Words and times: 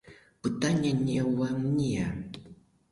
Пытанне 0.47 0.93
не 1.11 1.19
ўва 1.29 1.51
мне. 1.67 2.11